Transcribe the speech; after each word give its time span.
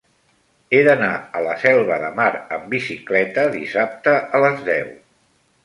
He 0.75 0.79
d'anar 0.87 1.09
a 1.39 1.43
la 1.47 1.53
Selva 1.65 1.99
de 2.05 2.09
Mar 2.21 2.27
amb 2.59 2.67
bicicleta 2.73 3.47
dissabte 3.59 4.17
a 4.19 4.43
les 4.49 4.69
deu. 4.75 4.93